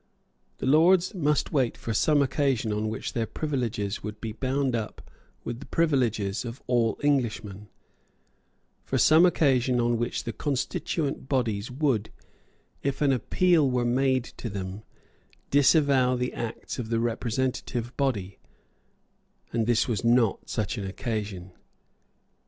The 0.57 0.65
Lords 0.65 1.13
must 1.13 1.51
wait 1.51 1.77
for 1.77 1.93
some 1.93 2.23
occasion 2.23 2.73
on 2.73 2.89
which 2.89 3.13
their 3.13 3.27
privileges 3.27 4.01
would 4.01 4.19
be 4.19 4.31
bound 4.31 4.75
up 4.75 5.07
with 5.43 5.59
the 5.59 5.67
privileges 5.67 6.43
of 6.43 6.59
all 6.65 6.97
Englishmen, 7.03 7.67
for 8.83 8.97
some 8.97 9.27
occasion 9.27 9.79
on 9.79 9.99
which 9.99 10.23
the 10.23 10.33
constituent 10.33 11.29
bodies 11.29 11.69
would, 11.69 12.09
if 12.81 12.99
an 13.03 13.11
appeal 13.13 13.69
were 13.69 13.85
made 13.85 14.23
to 14.37 14.49
them, 14.49 14.81
disavow 15.51 16.15
the 16.15 16.33
acts 16.33 16.79
of 16.79 16.89
the 16.89 16.99
representative 16.99 17.95
body; 17.95 18.39
and 19.53 19.67
this 19.67 19.87
was 19.87 20.03
not 20.03 20.49
such 20.49 20.79
an 20.79 20.87
occasion. 20.87 21.51